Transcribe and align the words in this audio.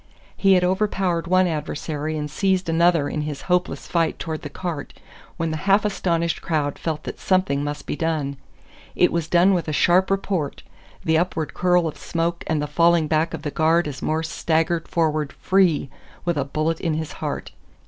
He 0.35 0.53
had 0.53 0.63
overpowered 0.63 1.27
one 1.27 1.45
adversary 1.45 2.17
and 2.17 2.27
seized 2.27 2.67
another 2.67 3.07
in 3.07 3.21
his 3.21 3.43
hopeless 3.43 3.85
fight 3.85 4.17
toward 4.17 4.41
the 4.41 4.49
cart 4.49 4.95
when 5.37 5.51
the 5.51 5.57
half 5.69 5.85
astonished 5.85 6.41
crowd 6.41 6.79
felt 6.79 7.03
that 7.03 7.19
something 7.19 7.63
must 7.63 7.85
be 7.85 7.95
done. 7.95 8.37
It 8.95 9.11
was 9.11 9.27
done 9.27 9.53
with 9.53 9.67
a 9.67 9.73
sharp 9.73 10.09
report, 10.09 10.63
the 11.05 11.19
upward 11.19 11.53
curl 11.53 11.87
of 11.87 11.97
smoke 11.99 12.43
and 12.47 12.59
the 12.59 12.65
falling 12.65 13.07
back 13.07 13.35
of 13.35 13.43
the 13.43 13.51
guard 13.51 13.87
as 13.87 14.01
Morse 14.01 14.29
staggered 14.29 14.87
forward 14.87 15.33
FREE 15.33 15.87
with 16.25 16.35
a 16.35 16.45
bullet 16.45 16.81
in 16.81 16.95
his 16.95 17.11
heart. 17.21 17.51